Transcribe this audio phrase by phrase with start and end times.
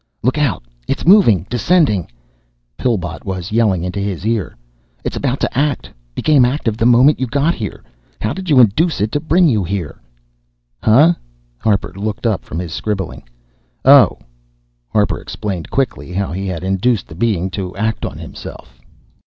[0.23, 2.09] "Look out, It's moving, descending!"
[2.75, 4.57] Pillbot was yelling into his ear.
[5.03, 5.91] "It is about to act.
[6.15, 7.83] Became active the moment you got here.
[8.19, 10.01] How did you induce it to bring you here?"
[10.81, 11.13] "Huh?"
[11.59, 13.21] Harper looked up from his scribbling.
[13.85, 14.17] "Oh."
[14.89, 18.79] Harper explained quickly how he had induced the Being to act on himself.